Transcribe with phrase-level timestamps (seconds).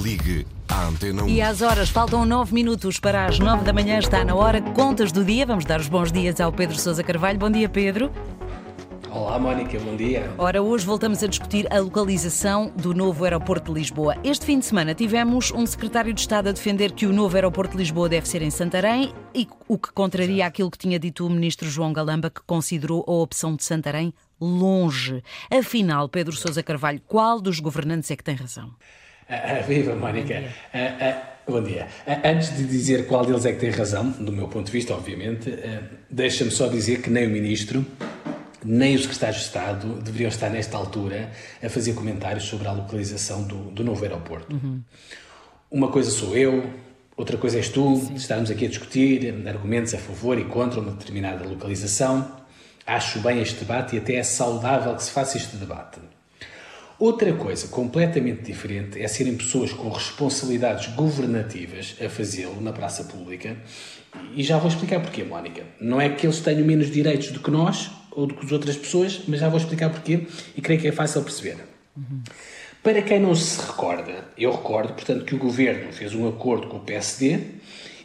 [0.00, 1.28] Ligue à Antena 1.
[1.28, 4.62] E às horas, faltam 9 minutos para as 9 da manhã, está na hora.
[4.62, 7.38] Contas do dia, vamos dar os bons dias ao Pedro Sousa Carvalho.
[7.38, 8.10] Bom dia, Pedro.
[9.10, 10.32] Olá, Mónica, bom dia.
[10.38, 14.16] Ora, hoje voltamos a discutir a localização do novo aeroporto de Lisboa.
[14.24, 17.72] Este fim de semana tivemos um secretário de Estado a defender que o novo aeroporto
[17.72, 21.30] de Lisboa deve ser em Santarém, e o que contraria aquilo que tinha dito o
[21.30, 25.22] ministro João Galamba, que considerou a opção de Santarém longe.
[25.50, 28.70] Afinal, Pedro Sousa Carvalho, qual dos governantes é que tem razão?
[29.30, 30.34] Uh, viva, Mónica.
[30.34, 31.16] Bom dia.
[31.46, 31.86] Uh, bom dia.
[32.24, 35.50] antes de dizer qual deles é que tem razão, do meu ponto de vista, obviamente,
[36.10, 37.86] deixa-me só dizer que nem o ministro
[38.64, 41.30] nem os secretários de Estado deveriam estar nesta altura
[41.62, 44.54] a fazer comentários sobre a localização do, do novo aeroporto.
[44.54, 44.82] Uhum.
[45.70, 46.68] Uma coisa sou eu,
[47.16, 48.14] outra coisa és tu, Sim.
[48.14, 52.40] estarmos aqui a discutir argumentos a favor e contra uma determinada localização.
[52.86, 56.00] Acho bem este debate e até é saudável que se faça este debate.
[57.00, 63.56] Outra coisa completamente diferente é serem pessoas com responsabilidades governativas a fazê-lo na praça pública.
[64.36, 65.62] E já vou explicar porquê, Mónica.
[65.80, 68.76] Não é que eles tenham menos direitos do que nós ou do que as outras
[68.76, 71.56] pessoas, mas já vou explicar porquê e creio que é fácil perceber.
[71.96, 72.20] Uhum.
[72.82, 76.76] Para quem não se recorda, eu recordo, portanto, que o Governo fez um acordo com
[76.76, 77.40] o PSD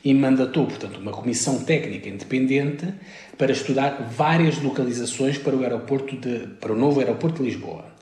[0.05, 2.93] e mandatou, portanto, uma comissão técnica independente
[3.37, 7.94] para estudar várias localizações para o, aeroporto de, para o novo aeroporto de Lisboa.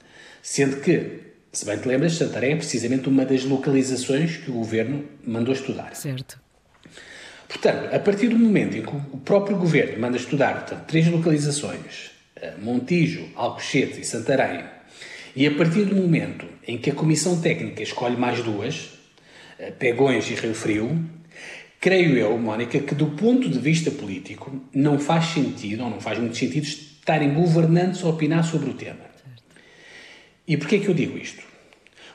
[0.44, 1.22] Sendo que,
[1.54, 5.96] se bem te lembras, Santarém é precisamente uma das localizações que o Governo mandou estudar.
[5.96, 6.38] Certo.
[7.48, 12.12] Portanto, a partir do momento em que o próprio governo manda estudar portanto, três localizações,
[12.36, 14.66] eh, Montijo, Alcochete e Santarém,
[15.34, 18.90] e a partir do momento em que a Comissão Técnica escolhe mais duas,
[19.58, 21.10] eh, Pegões e Rio Frio,
[21.80, 26.20] creio eu, Mónica, que do ponto de vista político não faz sentido, ou não faz
[26.20, 29.13] muito sentido, estarem governantes a opinar sobre o tema.
[30.48, 31.44] E porquê é que eu digo isto?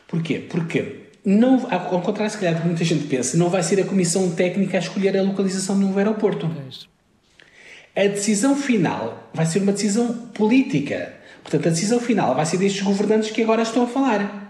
[0.07, 0.39] Porquê?
[0.39, 3.85] Porque não, ao contrário, se calhar, do que muita gente pensa, não vai ser a
[3.85, 6.51] comissão técnica a escolher a localização do novo aeroporto.
[7.95, 11.15] A decisão final vai ser uma decisão política.
[11.43, 14.49] Portanto, a decisão final vai ser destes governantes que agora estão a falar.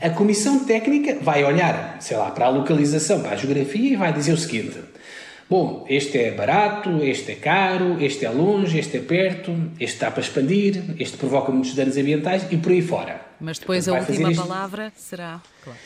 [0.00, 4.12] A comissão técnica vai olhar, sei lá, para a localização, para a geografia e vai
[4.12, 4.78] dizer o seguinte:
[5.48, 10.10] Bom, este é barato, este é caro, este é longe, este é perto, este está
[10.10, 13.20] para expandir, este provoca muitos danos ambientais e por aí fora.
[13.40, 14.42] Mas depois Portanto, a última isto...
[14.42, 15.40] palavra será.
[15.62, 15.78] Claro.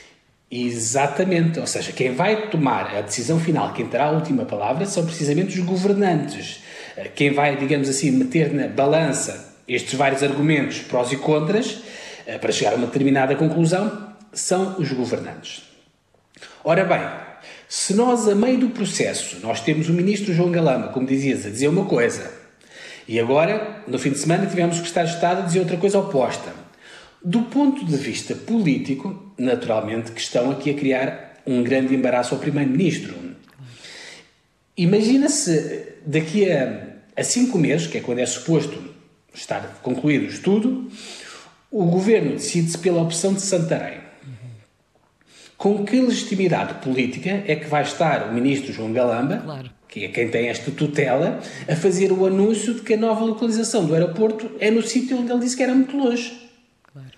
[0.50, 5.04] Exatamente, ou seja, quem vai tomar a decisão final, quem terá a última palavra, são
[5.04, 6.62] precisamente os governantes.
[6.96, 11.82] Eh, quem vai, digamos assim, meter na balança estes vários argumentos, prós e contras,
[12.26, 15.64] eh, para chegar a uma determinada conclusão, são os governantes.
[16.64, 17.27] Ora bem,
[17.68, 21.50] se nós, a meio do processo, nós temos o ministro João Galamba, como dizias, a
[21.50, 22.32] dizer uma coisa,
[23.06, 25.98] e agora, no fim de semana, tivemos o secretário de Estado a dizer outra coisa
[25.98, 26.52] oposta.
[27.24, 32.40] Do ponto de vista político, naturalmente, que estão aqui a criar um grande embaraço ao
[32.40, 33.14] primeiro-ministro.
[34.76, 36.86] Imagina se daqui a,
[37.16, 38.78] a cinco meses, que é quando é suposto
[39.34, 40.90] estar concluído o estudo,
[41.70, 44.07] o governo decide-se pela opção de Santarém.
[45.58, 49.68] Com que legitimidade política é que vai estar o ministro João Galamba, claro.
[49.88, 53.84] que é quem tem esta tutela, a fazer o anúncio de que a nova localização
[53.84, 56.32] do aeroporto é no sítio onde ele disse que era muito longe?
[56.92, 57.08] Claro.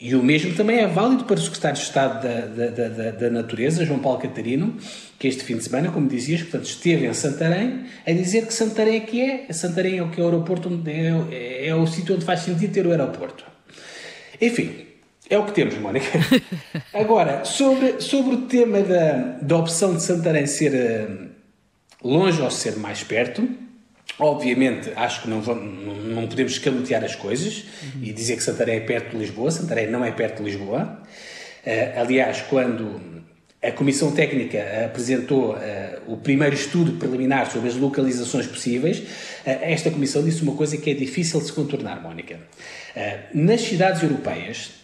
[0.00, 3.30] E o mesmo também é válido para o secretário de Estado da, da, da, da,
[3.30, 4.74] Natureza, João Paulo Catarino,
[5.18, 8.96] que este fim de semana, como dizias, portanto, esteve em Santarém a dizer que Santarém
[8.96, 9.52] é que é.
[9.52, 12.72] Santarém é o que é o aeroporto, é, é, é o sítio onde faz sentido
[12.72, 13.44] ter o aeroporto.
[14.40, 14.89] Enfim,
[15.30, 16.06] é o que temos, Mónica.
[16.92, 21.28] Agora, sobre, sobre o tema da, da opção de Santarém ser uh,
[22.02, 23.48] longe ou ser mais perto,
[24.18, 28.02] obviamente acho que não, vamos, não, podemos escamotear as coisas uhum.
[28.02, 29.52] e dizer que Santarém é perto de Lisboa.
[29.52, 31.00] Santarém não é perto de Lisboa.
[31.64, 33.00] Uh, aliás, quando
[33.62, 35.58] a Comissão Técnica apresentou uh,
[36.08, 39.04] o primeiro estudo preliminar sobre as localizações possíveis.
[39.44, 42.40] esta Comissão disse uma coisa que é difícil de se contornar, Mónica.
[43.32, 44.79] nas cidades europeias,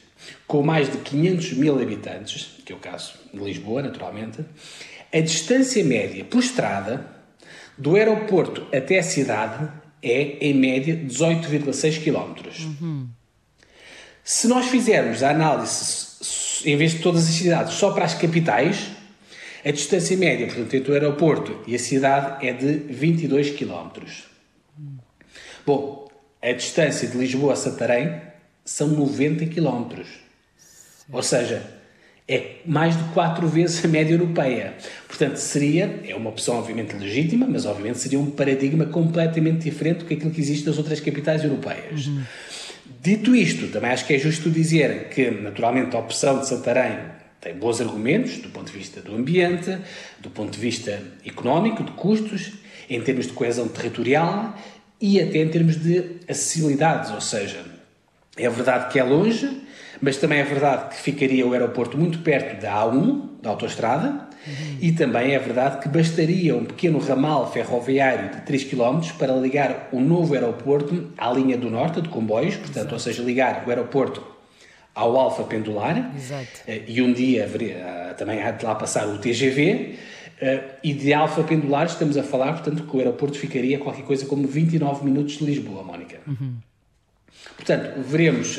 [0.46, 4.44] com mais de 500 mil habitantes, que é o caso de Lisboa, naturalmente,
[5.12, 7.06] a distância média por estrada
[7.76, 9.68] do aeroporto até a cidade
[10.02, 12.48] é, em média, 18,6 km.
[12.80, 13.08] Uhum.
[14.22, 16.06] Se nós fizermos a análise,
[16.64, 18.90] em vez de todas as cidades, só para as capitais,
[19.64, 24.00] a distância média, portanto, entre o aeroporto e a cidade é de 22 km.
[25.66, 26.08] Bom,
[26.40, 28.20] a distância de Lisboa a Santarém
[28.66, 30.02] são 90 km.
[31.10, 31.62] Ou seja,
[32.28, 34.74] é mais de quatro vezes a média europeia.
[35.06, 40.04] Portanto, seria, é uma opção obviamente legítima, mas obviamente seria um paradigma completamente diferente do
[40.04, 42.08] que aquilo que existe nas outras capitais europeias.
[42.08, 42.22] Uhum.
[43.00, 46.98] Dito isto, também acho que é justo dizer que, naturalmente, a opção de Santarém
[47.40, 49.78] tem bons argumentos do ponto de vista do ambiente,
[50.18, 52.54] do ponto de vista económico, de custos,
[52.90, 54.56] em termos de coesão territorial
[55.00, 57.75] e até em termos de acessibilidades, ou seja,
[58.36, 59.62] é verdade que é longe,
[60.00, 64.08] mas também é verdade que ficaria o aeroporto muito perto da A1, da autoestrada,
[64.46, 64.78] uhum.
[64.80, 69.88] e também é verdade que bastaria um pequeno ramal ferroviário de 3 km para ligar
[69.92, 72.94] o novo aeroporto à linha do norte de comboios, portanto, Exato.
[72.94, 74.36] ou seja, ligar o aeroporto
[74.94, 76.62] ao Alfa Pendular, Exato.
[76.66, 79.94] Eh, e um dia haveria, eh, também há de lá passar o TGV,
[80.40, 84.24] eh, e de Alfa Pendular estamos a falar, portanto, que o aeroporto ficaria qualquer coisa
[84.24, 86.16] como 29 minutos de Lisboa, Mónica.
[86.26, 86.56] Uhum.
[87.56, 88.58] Portanto, veremos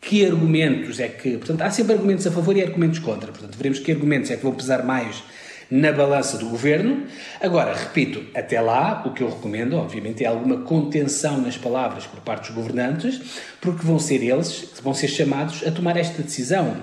[0.00, 1.36] que argumentos é que.
[1.36, 3.30] Portanto, há sempre argumentos a favor e argumentos contra.
[3.30, 5.22] Portanto, veremos que argumentos é que vão pesar mais
[5.70, 7.06] na balança do governo.
[7.40, 12.20] Agora, repito, até lá, o que eu recomendo, obviamente, é alguma contenção nas palavras por
[12.20, 13.20] parte dos governantes,
[13.60, 16.76] porque vão ser eles que vão ser chamados a tomar esta decisão.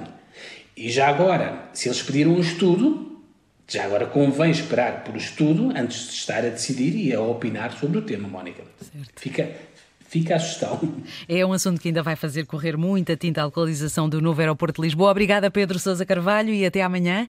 [0.76, 3.22] E já agora, se eles pediram um estudo,
[3.68, 7.98] já agora convém esperar por estudo antes de estar a decidir e a opinar sobre
[7.98, 8.64] o tema, Mónica.
[8.80, 9.12] Certo.
[9.20, 9.52] Fica,
[10.08, 10.80] Fica a sugestão.
[11.28, 14.82] É um assunto que ainda vai fazer correr muita tinta a localização do novo aeroporto
[14.82, 15.12] de Lisboa.
[15.12, 17.26] Obrigada, Pedro Sousa Carvalho, e até amanhã.